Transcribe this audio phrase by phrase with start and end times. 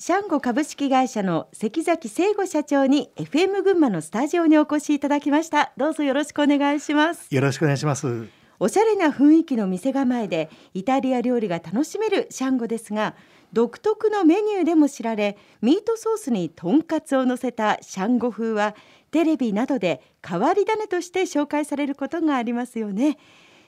[0.00, 5.72] シャンゴ株式会社の関崎聖吾社長に FM 群馬のスタジオにお越しいただきました。
[5.76, 7.26] どうぞよろしくお願いします。
[7.34, 8.28] よろしくお願いします。
[8.60, 13.16] おしゃれな雰囲気の店構えでイタリア料理が楽しめるシャンゴですが
[13.52, 18.76] 独特のメニューでも知られミートソースにとんかつを乗せたシャンゴ風は
[19.10, 23.18] テレビなどで変わり種として紹介されることがありますよね。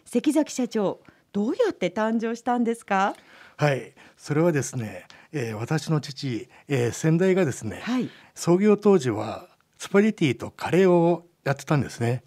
[0.05, 1.01] 関崎社長
[1.33, 3.15] どうやって誕生したんですか？
[3.61, 3.93] はい。
[4.17, 12.23] それはですね、えー、私の父、えー、先代がですね、はい、創業当時はスパゲティとカレーをやってたんですね。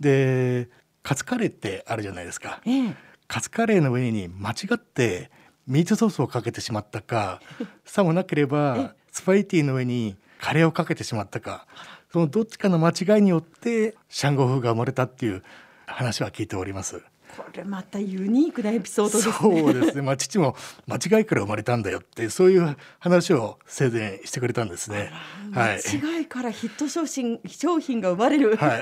[0.00, 0.68] で
[1.04, 2.96] カツカレーってあるじゃないですか、ええ、
[3.28, 5.30] カツカレーの上に間違って
[5.68, 7.40] ミートソースをかけてしまったか
[7.86, 11.68] さもなければスパゲティの上にカレーをかけてしまったか
[12.12, 15.44] そのどっちかの間違いによってシャンゴ風が生まれたっていう
[15.86, 17.02] 話は聞いております。
[17.36, 19.34] これまたユニークなエピソードですね。
[19.34, 20.02] そうですね。
[20.02, 25.10] まあ父も間違いから生まれたんだよってそういう話を生前してくれたんですね。
[25.52, 25.78] はい。
[25.78, 28.56] 間違いからヒット商品商品が生まれる。
[28.56, 28.78] は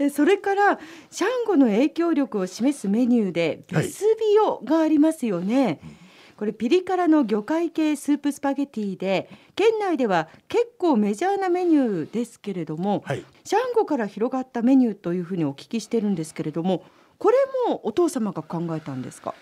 [0.00, 0.10] い。
[0.10, 0.78] それから
[1.10, 5.64] シャンゴの影響力を示すメニューでビスビオがありますよね。
[5.64, 6.01] はい
[6.42, 16.82] これピリ辛の魚介系スープスパゲティで県内では結構メジャーなメニューですけれども、はい、シャンゴから広がったメニューというふうにお聞きしてるんですけれども
[17.18, 17.36] これ
[17.68, 19.36] もお父様が考えたんですか？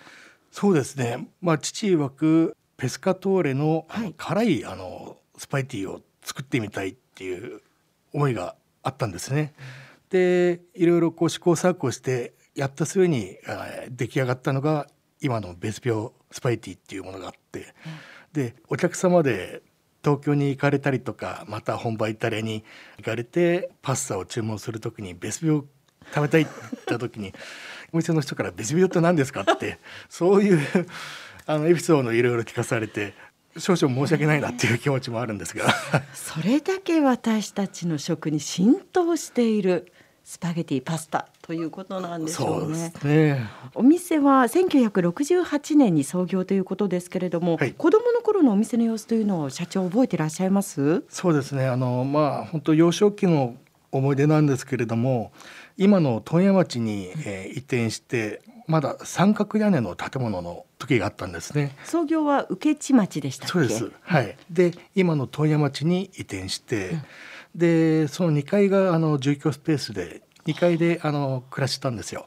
[0.53, 7.63] そうですね、まあ、父曰くペスカトーレのはい、辛いあのスパゲティを作ってみたいっていう
[8.13, 9.55] 思いがあったんですね。
[10.11, 13.39] でいろいろこう試行錯誤してやった末に
[13.89, 14.87] 出来上がったのが
[15.23, 17.67] 今のベスピオスパイティっていうものがあって、うん、
[18.33, 19.63] でお客様で
[20.03, 22.65] 東京に行かれたりとかまた本場イタリアに
[22.99, 25.67] 行かれてパスタを注文する時にベスビオ
[26.15, 27.33] 食べたいって言った時に
[27.93, 29.79] お店の人から「ベスビオって何ですか?」って
[30.09, 30.61] そういう
[31.47, 33.15] あのエピソードをいろいろ聞かされて
[33.59, 35.75] 少々申し訳ないなっていう気持ちもあるんですが
[36.15, 39.93] それだけ私たちの食に浸透している
[40.31, 42.93] スパゲティパスタということなんでしょうね。
[43.03, 43.51] うね。
[43.75, 51.03] お店は1968年に創業ということですけれども、はい、子供の頃のお店の様子というのを社長覚えていらっしゃいます？
[51.09, 51.67] そうですね。
[51.67, 53.57] あのまあ本当幼少期の
[53.91, 55.33] 思い出なんですけれども
[55.77, 61.77] 今の問屋町に、えー、移転してまだ三角屋根の建物の時があったんですね。
[61.83, 63.91] 創業は受地町でしたそうです。
[64.03, 64.37] はい。
[64.49, 67.03] で今の問屋町に移転して、うん。
[67.55, 72.27] でその2階があの住居スペースで2階であの暮らしてたんですよ。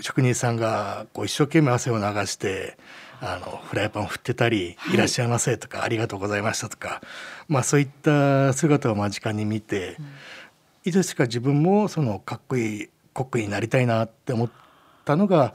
[0.00, 2.76] 職人さんがこう一生懸命汗を流して
[3.20, 4.96] あのフライパンを振ってたり「い。
[4.96, 7.00] らっしゃいませ」とか「ありがとうございました」とか、
[7.48, 9.96] まあ、そういった姿を間近に見て、
[10.84, 14.50] いつしか自分もそのかっこいいコックになりたいなって思っ
[15.04, 15.54] たのが、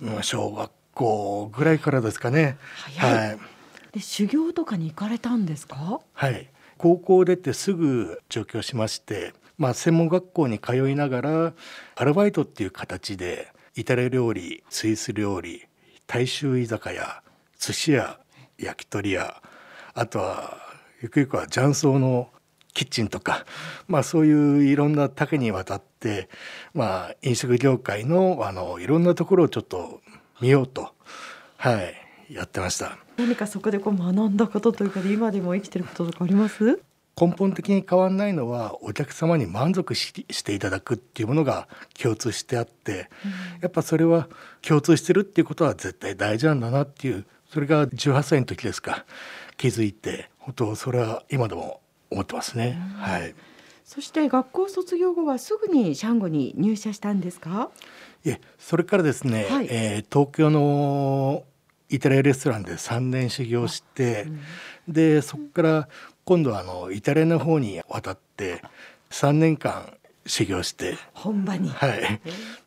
[0.00, 2.58] うん、小学校ぐらいからですかね。
[2.98, 3.38] はい、
[3.92, 6.00] で修行とかに行かれたんですか？
[6.12, 6.48] はい。
[6.76, 11.52] 高校出てすぐ上京しまして、まあ、専門学校に通いながら
[11.94, 15.66] アルバイトっていう形でイタリア料理スイス料理
[16.06, 17.22] 大衆居酒屋
[17.58, 18.18] 寿司屋
[18.58, 19.42] 焼き鳥屋
[19.92, 20.56] あとは
[21.02, 22.30] ゆくゆくは雀荘の
[22.72, 23.44] キッチンとか、
[23.86, 26.30] まあ、そういういろんな多岐にわたって、
[26.72, 30.00] まあ、飲食業界のあのいろんなところをちょっと
[30.40, 30.94] 見ようと、
[31.58, 32.96] はい、やってました。
[33.18, 36.80] 何かそこでこう学んだことというか今でも生きてることとかあります？
[37.18, 41.68] 根本的に変わらないのはお客様に満足していただくっていうものが
[42.00, 43.28] 共通してあって、う
[43.58, 44.28] ん、やっぱそれは
[44.62, 49.04] 共通してるっていうことは絶対大事なんだなっていうそれが18歳の時ですか。
[49.56, 52.78] 気づいて本当それは今でも思ってますね。
[52.96, 53.34] うん、はい。
[53.84, 57.70] そして学校卒業後はすぐにシャンゴに入社したんですか？
[58.24, 61.44] いえそれからですね、はい、えー、東京の
[61.88, 64.26] イタリアレストランで3年修行して、
[64.86, 65.88] うん、でそこから
[66.30, 68.62] 今度はあのイタリアの方に渡って
[69.10, 69.92] 3年間
[70.24, 70.96] 修行して。
[71.12, 71.70] 本場に。
[71.70, 72.20] はい。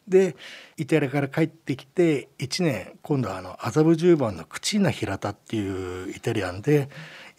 [0.06, 0.36] で
[0.76, 6.90] イタリアから帰ってきて1年今度はあの麻布十番のクチーナ平田っていうイタリアンで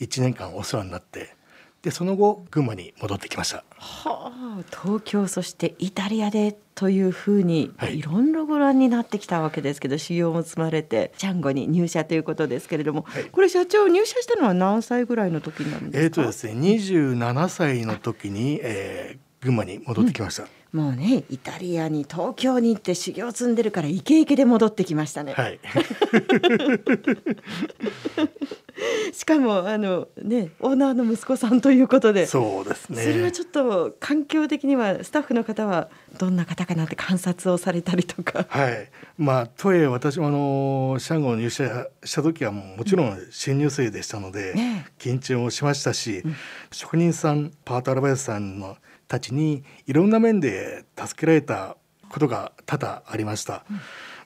[0.00, 1.36] 1年間お世話になって
[1.84, 3.62] でその後群馬に戻ってきました。
[3.76, 16.22] はあ、東京そしてイタリアでというふうに、はい、いろんなご覧になってきたわけですけど修行も積まれてジャンゴに入社ということですけれども、はい、これ社長入社したのは何歳ぐらいの時になるんですか？
[16.22, 20.44] えっ、ー、とですね、27歳の時に、えー、群馬に戻ってきました。
[20.72, 25.34] うん、もうねイタリアに東京に行って修行積んでるからイケイケで戻ってきましたね。
[25.34, 25.60] はい。
[29.14, 33.02] ししかもあのねオーナーの息子さんということでそうですね。
[33.02, 35.88] それはちょっと環境的にはスタッフの方は
[36.18, 38.44] どんな方かなって観察をされたりとか。
[38.50, 38.90] はい。
[39.16, 46.22] まあとはいえ私もあのシャンゴ入社した時はももちろん新入生でしたので、ね緊張もしましたし、
[46.70, 48.76] 職人さんパートアルバイトさんの
[49.08, 51.76] たちにいろんな面で助けられた
[52.10, 53.64] ことが多々ありました。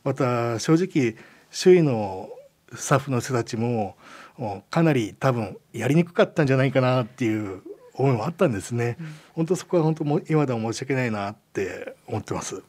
[0.02, 1.16] また正直
[1.50, 2.28] 周囲の
[2.74, 3.96] スタッフの人たちも
[4.70, 7.62] かなり多分やりにくかったんじゃないかなっていう
[7.94, 8.96] 思いもあったんですね。
[9.34, 12.62] 本当そこは本当もう今でも申し訳ないなって思ってます。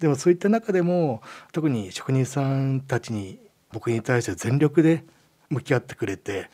[0.00, 1.22] でもそういった中でも
[1.52, 3.38] 特に職人さんたちに
[3.72, 5.04] 僕に対して全力で
[5.50, 6.50] 向き合ってくれて、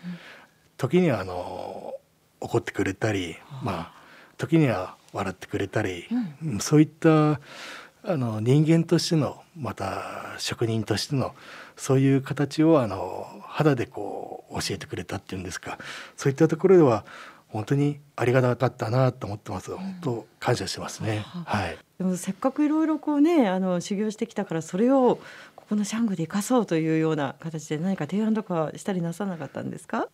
[0.77, 1.95] 時にはあの
[2.41, 3.93] 怒ってくれたり、まあ
[4.37, 6.05] 時には笑ってくれたり、
[6.61, 7.41] そういった
[8.03, 11.35] あの人間としてのまた職人としての
[11.77, 14.26] そういう形をあの肌でこう
[14.61, 15.79] 教えてくれたっていうんですか
[16.17, 17.05] そういったところでは
[17.49, 19.75] 本当にありがたかったなと思ってます。
[19.75, 21.25] 本当感謝してますね。
[21.47, 21.79] はい。
[21.99, 25.21] でもせっかくいろいろこうねあの修行してきたからそれを
[25.55, 30.09] ここのシャングで生かそうというような形で何か提案とかしたりなさなかったんですか？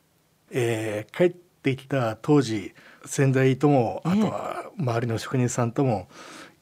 [0.51, 1.31] えー帰っ
[1.63, 2.75] てきた当時
[3.07, 6.09] 先代ともええあとは周りの職人さんとも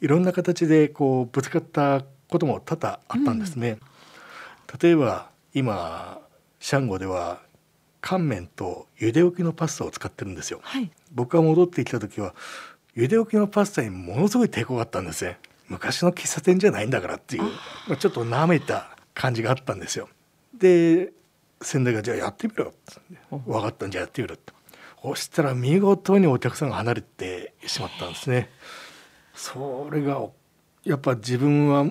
[0.01, 3.79] いろんな形でこうぶつかったことも多々あったんですね。
[4.81, 6.21] 例えば今
[6.61, 7.41] シャンゴでは
[8.01, 10.61] 乾麺と茹で置きのパスタを使ってるんですよ。
[10.63, 10.91] はい。
[11.13, 12.35] 僕が戻ってきた時は
[12.97, 15.39] 茹で置きのパスタにものすごい抵抗があったんですね。
[15.69, 17.43] 昔の喫茶店じゃないんだからっていう
[17.89, 17.97] まあ。
[17.97, 20.09] ちょっと舐めた感じがあったんですよ。
[20.57, 21.13] で
[21.63, 23.01] 先代が「じゃあやってみろよ」って。
[23.31, 24.53] 分かったんじゃあやってみろ」って。
[25.03, 28.51] そしたら見事にお客さんが離れてしまったんですね。
[29.35, 30.27] それが
[30.85, 31.87] やっぱ自分は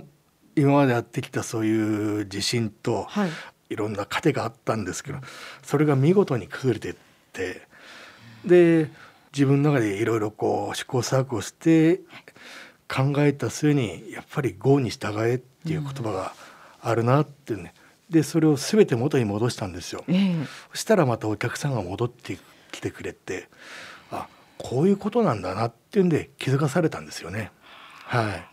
[0.56, 3.32] 今までやってきたそういう自信と、はい
[3.70, 5.20] いろんな糧があったんですけど
[5.64, 6.96] それが見事に崩れてっ
[7.34, 7.62] て
[8.46, 8.90] で
[9.34, 12.02] 自分の中でいろいろこう試行錯誤して
[12.88, 16.34] 考えた末にやっぱり「業に従え」っていう言葉が
[16.82, 17.74] あるなってね
[18.10, 20.04] でそれを全て元に戻したんですよ。
[20.08, 22.40] ええそしたらまたお客さんが戻って
[22.72, 23.50] きてくれて
[24.12, 24.28] あ
[24.58, 27.52] こういうことなんだなっていうんで気づかされたんですよね。
[28.06, 28.44] はい、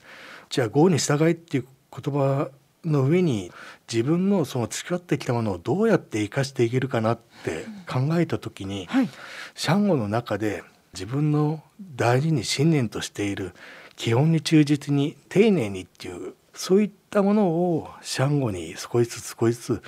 [0.51, 2.51] じゃあ「業に従え」っていう言葉
[2.87, 3.53] の上に
[3.93, 9.09] 自分のその培ってきたものをどうやって生かしていけるかなって考えた時に、はい。
[9.55, 10.63] シャンゴの中で
[10.93, 11.63] 自分の
[11.97, 13.53] 大事に信念としている
[13.97, 19.83] 基本に忠実に丁寧にっていうそういったものをシャンゴに少しずつ少しずつ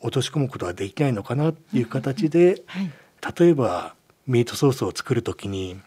[0.00, 2.90] 落とし込むことができないのかなっていう形ではい。
[3.38, 3.94] 例えば
[4.26, 5.80] ミートソースを作る時に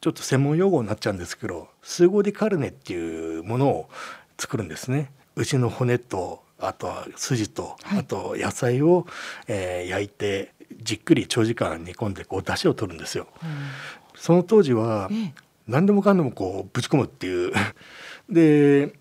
[0.00, 3.90] ちょっと専門用語になっちゃうんですけどスーゴディカルネっていうものを
[4.38, 5.12] 作るんですね。
[5.40, 7.98] 牛の骨とあとは筋と、はい。
[8.00, 9.06] あと野菜を、
[9.48, 10.52] えー焼いて
[10.82, 13.26] じっくり長時間煮込んでこう出汁を取るんですよ。
[14.14, 15.34] その当時はええ。
[15.66, 17.52] 何でもかんでもこうぶち込むっていう。
[18.28, 18.92] で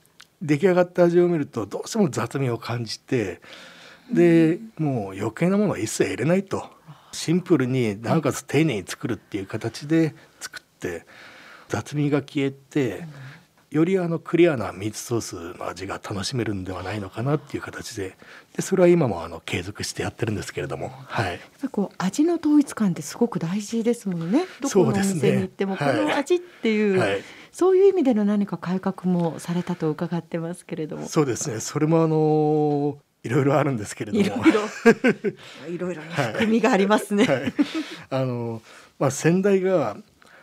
[0.42, 3.42] 出来上がった味を見るとどうしても雑味を感じて
[4.12, 6.70] でもう余計なものは一切入れないと。
[7.12, 11.06] シンプルになおかつ丁寧に作るっていう形で作って
[11.68, 13.08] 雑味が消えて
[13.72, 18.18] よりあのクリアなミートソースの味が楽しめるんではないのかなっていう形で
[18.56, 20.90] でそれは今もあの継続してやってるんですけれども。
[20.90, 21.34] はい。
[21.34, 24.46] やっぱりこう味の統一感ってすごく大事ですもんね。
[24.60, 27.22] どこのおそうですね店に行ってもこはいの味っていう、はい。
[27.52, 31.08] そういう意味での何か改革もされたと伺ってますけれども。
[31.08, 31.60] そうですね。
[31.60, 34.48] それもあのいろいろあるんですけれども。
[34.48, 34.62] いろいろ。
[35.70, 37.26] いろいろ含みがありますね。
[37.26, 37.54] はい、
[38.10, 38.64] あの
[38.98, 39.96] まあ先代が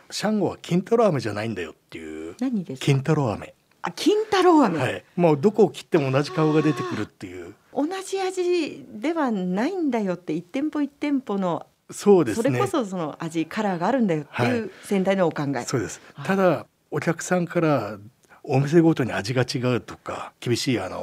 [0.09, 2.85] シャンゴは金太郎飴じゃないんだよっていう何ですか？
[2.85, 7.53] 金太郎飴、あ金太郎飴、はい、もうどこを切っても同じ顔が出てくるっていう。
[7.73, 12.43] 同じ味ではないんだよって一店舗一店舗のそうですね。
[12.43, 15.63] それこそその味カラーがあるんだよっていう先代のお考え。
[15.63, 16.01] そうです。
[16.23, 17.97] ただお客さんから
[18.43, 20.99] お店ごとに味が違うとか厳しいあの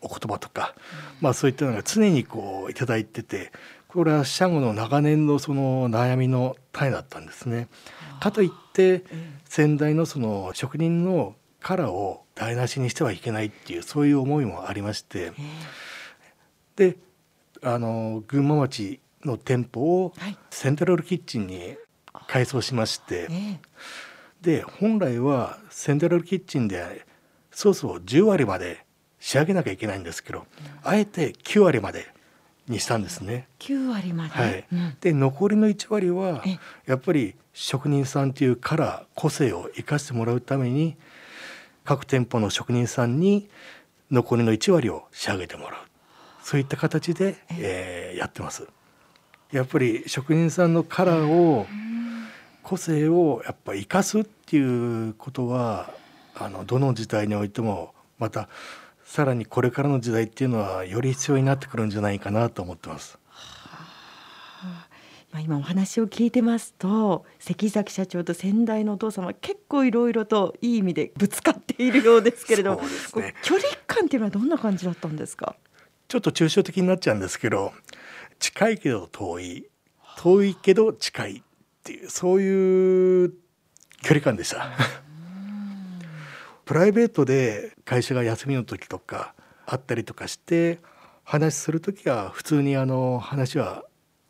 [0.00, 0.74] お言葉とか、
[1.20, 3.52] まあそういったのが常にこういただいてて
[3.86, 7.68] これはシャンゴの長年のその悩みの種だったんですね。
[8.18, 9.04] かといって
[9.54, 15.30] 先代のその職人のカラーを台無しにしてはいけないっていうそういう思いもありまして
[16.74, 16.96] で
[17.62, 20.36] あの群馬町の店舗をはい。
[20.50, 21.76] セントラルキッチンに
[22.26, 23.60] 改装しまして、え
[24.42, 27.06] で本来はセントラルキッチンで
[27.52, 28.84] ソースを10割まで
[29.20, 30.46] 仕上げなきゃいけないんですけど、
[30.82, 32.12] あえて9割まで
[32.68, 33.46] にしたんですね。
[33.58, 34.30] 九割まで？
[34.30, 40.96] はいうんで残りの1割はえやっぱり職人さんというカラー個性を生かしてもらうために
[41.84, 43.48] 各店舗の職人さんに
[44.10, 45.80] 残りの1割を仕上げてもらう
[46.42, 48.66] そういった形で、えーやってます。
[49.50, 51.66] やっぱり職人さんのカラーを
[52.62, 55.90] 個性をやっぱ生かすっていうことは
[56.34, 58.48] あのどの時代においてもまた
[59.04, 63.18] さらにこれからの時代っていうのはより必要になってくるんじゃないかなと思ってます。
[65.30, 75.56] まあ、今お話を聞いてますと関崎社長と先代のお父様結構いろいろといい意味でぶつかっているようですけれども、ね、距離感っていうのはどんな感じだったんですか？
[76.06, 77.72] ちょっと抽象的になっちゃうんですけど
[78.38, 79.66] 近いけど遠い
[80.18, 81.42] 遠いけど近いっ
[81.82, 83.30] ていうそういう
[84.02, 84.70] 距離感でした。
[86.64, 89.34] プライベートで会社が休みの時とか
[89.66, 90.78] あったりとかして
[91.22, 93.84] 話する時は普通にあの話は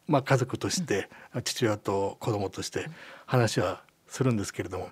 [0.07, 1.09] まあ、家族として
[1.45, 2.89] 父親と子供として
[3.27, 4.91] 話はするんですけれども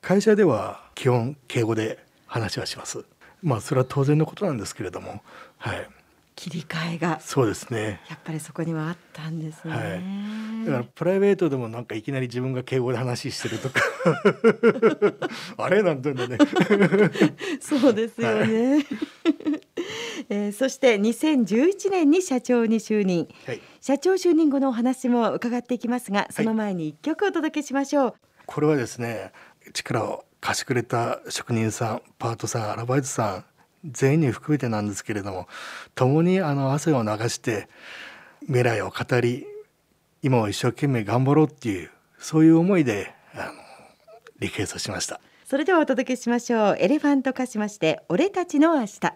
[0.00, 3.04] 会社では基本敬語で話はします。
[3.42, 5.20] まあそれは当然のことなんですけれども、
[5.58, 5.88] はい。
[6.36, 10.02] 切り替えがそうですねやっぱりそこにはあったんですね、はい、
[10.66, 13.80] だからプライベートでもなんかいきなり自分が敬語で話してるとか。
[15.58, 16.38] あれなんていうのね。
[17.60, 18.86] そうですよね、はい、
[20.28, 28.14] えー、そして2011年に社長に就任、はい、社長就任後のお話も伺っていきますがその前に一曲お届けしましょう、
[28.46, 29.32] これはですね
[29.72, 33.44] 力を貸してくれた職人さんパートさんアルバイトさん
[33.84, 35.48] 全員に含めてなんですけれども
[35.94, 37.68] 共にあの汗を流して
[38.46, 39.46] 未来を語り
[40.26, 43.52] 今を一生懸命頑張ろうっていうそういう思いであの
[44.40, 45.20] リクエストしました。
[45.44, 46.76] それではお届けしましょう。
[46.80, 49.14] エレファントカシマシで俺たちの明日。